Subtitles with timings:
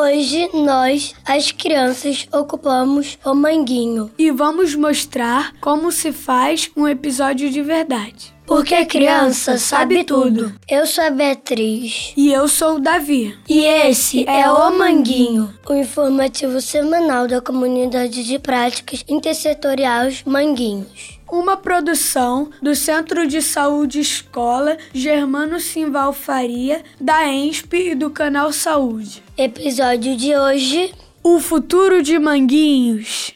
[0.00, 4.10] Hoje nós, as crianças, ocupamos o manguinho.
[4.18, 8.32] E vamos mostrar como se faz um episódio de verdade.
[8.46, 10.54] Porque a criança sabe tudo.
[10.66, 12.14] Eu sou a Beatriz.
[12.16, 13.38] E eu sou o Davi.
[13.46, 21.19] E esse é o Manguinho, o informativo semanal da comunidade de práticas intersetoriais Manguinhos.
[21.30, 28.52] Uma produção do Centro de Saúde Escola Germano Simval Faria, da ENSP e do Canal
[28.52, 29.22] Saúde.
[29.38, 33.32] Episódio de hoje: O futuro de Manguinhos.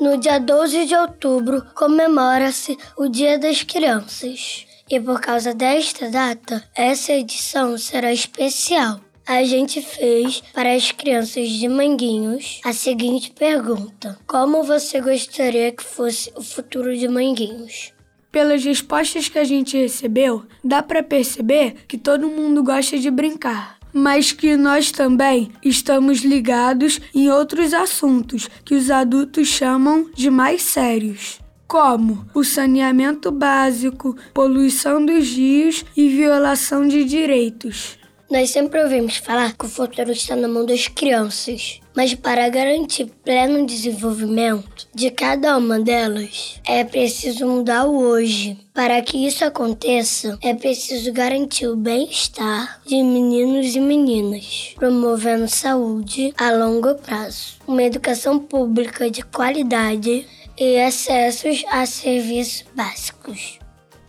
[0.00, 4.66] No dia 12 de outubro comemora-se o Dia das Crianças.
[4.88, 9.00] E por causa desta data, essa edição será especial.
[9.28, 15.82] A gente fez para as crianças de Manguinhos a seguinte pergunta: Como você gostaria que
[15.82, 17.92] fosse o futuro de Manguinhos?
[18.30, 23.76] Pelas respostas que a gente recebeu, dá para perceber que todo mundo gosta de brincar
[23.98, 30.60] mas que nós também estamos ligados em outros assuntos que os adultos chamam de mais
[30.60, 31.40] sérios.
[31.66, 37.96] Como o saneamento básico, poluição dos rios e violação de direitos.
[38.28, 43.06] Nós sempre ouvimos falar que o futuro está na mão das crianças, mas para garantir
[43.24, 48.58] pleno desenvolvimento de cada uma delas, é preciso mudar o hoje.
[48.74, 56.34] Para que isso aconteça, é preciso garantir o bem-estar de meninos e meninas, promovendo saúde
[56.36, 60.26] a longo prazo, uma educação pública de qualidade
[60.58, 63.60] e acessos a serviços básicos.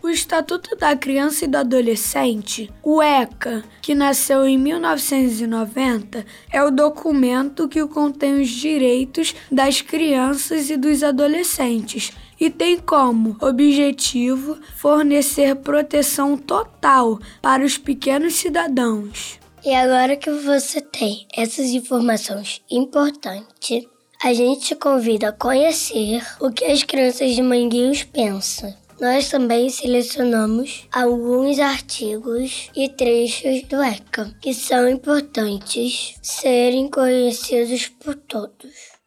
[0.08, 6.70] O Estatuto da Criança e do Adolescente, o ECA, que nasceu em 1990, é o
[6.70, 15.56] documento que contém os direitos das crianças e dos adolescentes e tem como objetivo fornecer
[15.56, 19.38] proteção total para os pequenos cidadãos.
[19.62, 23.86] E agora que você tem essas informações importantes,
[24.24, 28.74] a gente te convida a conhecer o que as crianças de Manguinhos pensam.
[29.00, 38.16] Nós também selecionamos alguns artigos e trechos do ECA que são importantes serem conhecidos por
[38.16, 38.98] todos.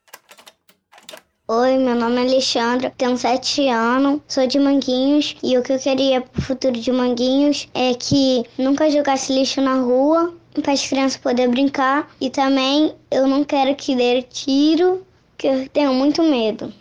[1.46, 5.80] Oi, meu nome é Alexandra, tenho 7 anos, sou de Manguinhos e o que eu
[5.80, 11.20] queria pro futuro de Manguinhos é que nunca jogasse lixo na rua para as crianças
[11.20, 15.06] poderem brincar e também eu não quero que dê tiro,
[15.38, 16.74] que eu tenho muito medo.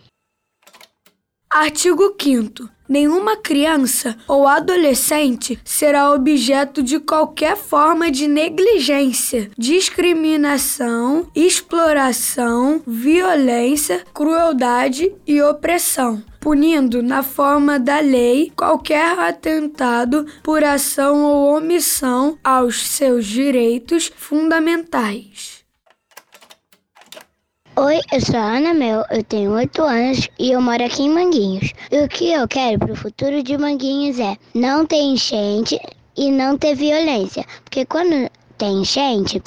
[1.53, 12.81] Artigo 5 Nenhuma criança ou adolescente será objeto de qualquer forma de negligência, discriminação, exploração,
[12.87, 22.37] violência, crueldade e opressão, punindo na forma da lei qualquer atentado por ação ou omissão
[22.41, 25.60] aos seus direitos fundamentais.
[27.77, 31.09] Oi, eu sou a Ana Mel, eu tenho 8 anos e eu moro aqui em
[31.09, 31.71] Manguinhos.
[31.89, 35.79] E o que eu quero para o futuro de Manguinhos é não ter enchente
[36.17, 37.45] e não ter violência.
[37.63, 39.41] Porque quando tem enchente,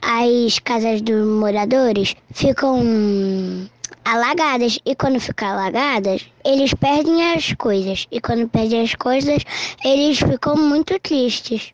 [0.00, 3.68] as casas dos moradores ficam
[4.04, 4.78] alagadas.
[4.86, 8.06] E quando ficam alagadas, eles perdem as coisas.
[8.08, 9.42] E quando perdem as coisas,
[9.84, 11.72] eles ficam muito tristes.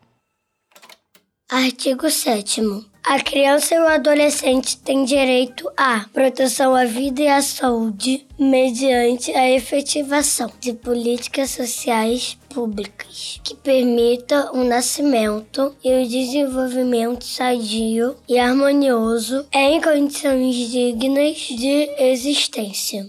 [1.51, 7.41] Artigo 7 a criança e o adolescente têm direito à proteção à vida e à
[7.41, 17.25] saúde mediante a efetivação de políticas sociais públicas que permitam o nascimento e o desenvolvimento
[17.25, 23.09] sadio e harmonioso em condições dignas de existência.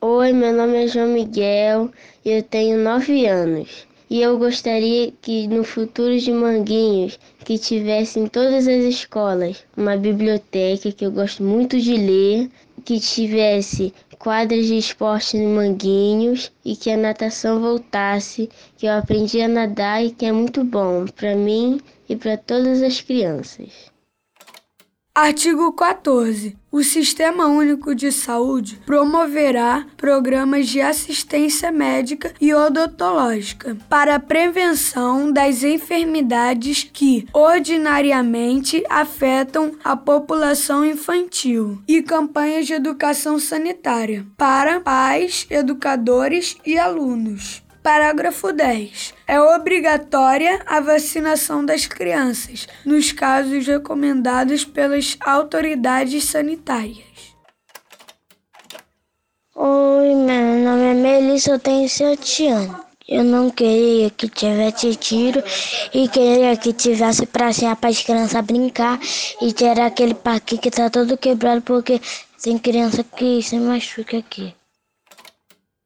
[0.00, 1.90] Oi, meu nome é João Miguel
[2.22, 3.86] e eu tenho nove anos.
[4.10, 9.96] E eu gostaria que no futuro de Manguinhos que tivesse em todas as escolas uma
[9.96, 12.50] biblioteca que eu gosto muito de ler,
[12.84, 19.40] que tivesse quadras de esporte em Manguinhos e que a natação voltasse, que eu aprendi
[19.40, 23.93] a nadar e que é muito bom para mim e para todas as crianças.
[25.16, 26.56] Artigo 14.
[26.72, 35.30] O Sistema Único de Saúde promoverá programas de assistência médica e odontológica para a prevenção
[35.30, 45.46] das enfermidades que ordinariamente afetam a população infantil e campanhas de educação sanitária para pais,
[45.48, 47.63] educadores e alunos.
[47.84, 49.12] Parágrafo 10.
[49.26, 57.04] É obrigatória a vacinação das crianças, nos casos recomendados pelas autoridades sanitárias.
[59.54, 62.80] Oi, meu nome é Melissa, eu tenho 7 anos.
[63.06, 65.42] Eu não queria que tivesse tiro
[65.92, 68.98] e queria que tivesse pracinha para as crianças brincar
[69.42, 72.00] e tirar aquele parque que tá todo quebrado porque
[72.42, 74.54] tem criança que se machuca aqui.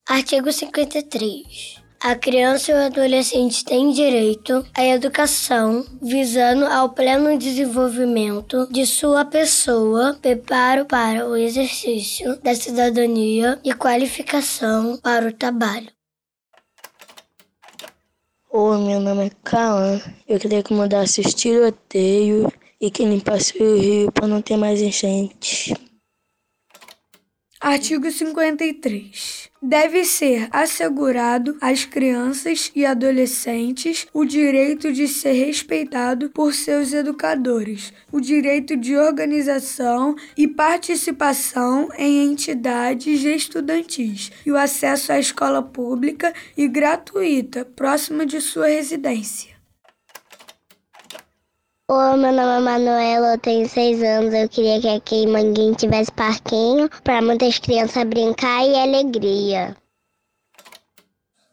[0.09, 1.88] Artigo 53.
[2.01, 9.25] A criança e o adolescente têm direito à educação, visando ao pleno desenvolvimento de sua
[9.25, 15.89] pessoa, preparo para o exercício da cidadania e qualificação para o trabalho.
[18.49, 20.01] Oi, meu nome é Cauã.
[20.27, 22.51] Eu queria que mudasse o tiroteio
[22.81, 25.75] e que limpasse o rio para não ter mais enchente.
[27.61, 29.51] Artigo 53.
[29.61, 37.93] Deve ser assegurado às crianças e adolescentes o direito de ser respeitado por seus educadores,
[38.13, 46.33] o direito de organização e participação em entidades estudantis e o acesso à escola pública
[46.57, 49.58] e gratuita próxima de sua residência.
[51.91, 54.35] Oi, meu nome é Manuela, eu tenho seis anos.
[54.35, 59.75] Eu queria que aqui em Manguinho tivesse parquinho para muitas crianças brincar e alegria.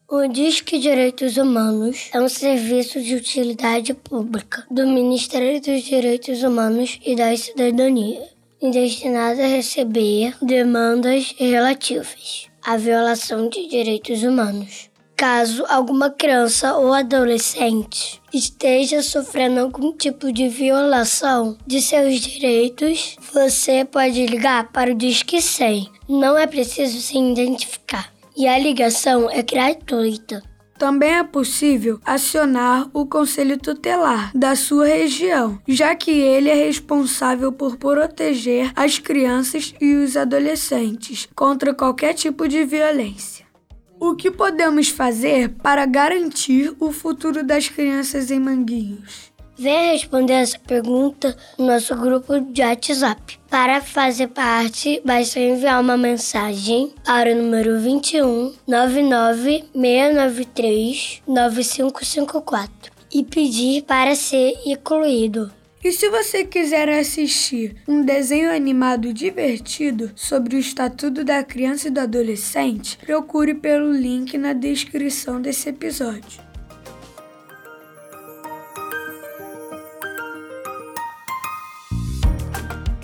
[0.09, 6.99] O Disque Direitos Humanos é um serviço de utilidade pública do Ministério dos Direitos Humanos
[7.05, 8.27] e da Cidadania,
[8.61, 14.89] destinado a receber demandas relativas à violação de direitos humanos.
[15.17, 23.85] Caso alguma criança ou adolescente esteja sofrendo algum tipo de violação de seus direitos, você
[23.85, 25.89] pode ligar para o Disque 100.
[26.09, 30.43] Não é preciso se identificar e a ligação é gratuita.
[30.77, 37.53] Também é possível acionar o Conselho Tutelar da sua região, já que ele é responsável
[37.53, 43.44] por proteger as crianças e os adolescentes contra qualquer tipo de violência.
[44.07, 49.31] O que podemos fazer para garantir o futuro das crianças em Manguinhos?
[49.57, 53.39] Venha responder essa pergunta no nosso grupo de WhatsApp.
[53.49, 63.23] Para fazer parte, basta enviar uma mensagem para o número 21 99 693 9554 e
[63.23, 65.51] pedir para ser incluído.
[65.85, 71.91] E se você quiser assistir um desenho animado divertido sobre o Estatuto da Criança e
[71.91, 76.41] do Adolescente, procure pelo link na descrição desse episódio.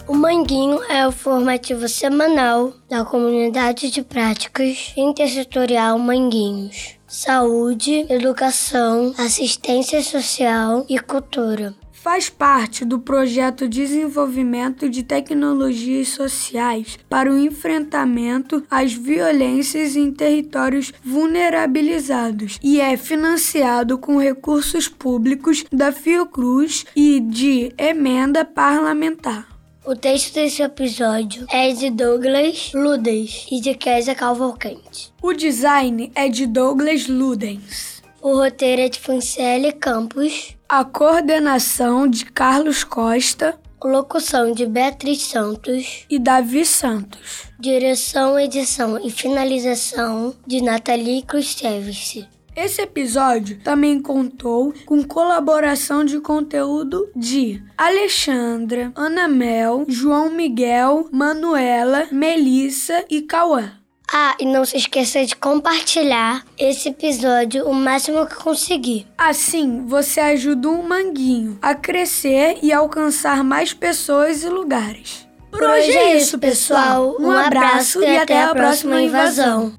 [0.07, 6.99] O Manguinho é o formativo semanal da comunidade de práticas intersetorial Manguinhos.
[7.13, 17.29] Saúde, educação, assistência social e cultura faz parte do projeto Desenvolvimento de Tecnologias Sociais para
[17.29, 26.85] o enfrentamento às violências em territórios vulnerabilizados e é financiado com recursos públicos da Fiocruz
[26.95, 29.50] e de emenda parlamentar.
[29.83, 35.11] O texto desse episódio é de Douglas Ludens e de Kézia Calvalcante.
[35.19, 38.03] O design é de Douglas Ludens.
[38.21, 46.05] O roteiro é de Franciele Campos a coordenação de Carlos Costa, locução de Beatriz Santos
[46.07, 52.29] e Davi Santos, direção, edição e finalização de Nathalie Krustevich.
[52.55, 62.07] Esse episódio também contou com colaboração de conteúdo de Alexandra, Ana Mel, João Miguel, Manuela,
[62.11, 63.71] Melissa e Cauã.
[64.13, 69.07] Ah, e não se esqueça de compartilhar esse episódio o máximo que conseguir.
[69.17, 75.25] Assim, você ajuda o Manguinho a crescer e alcançar mais pessoas e lugares.
[75.49, 77.15] Por hoje é isso, pessoal.
[77.19, 79.73] Um abraço e até a próxima invasão.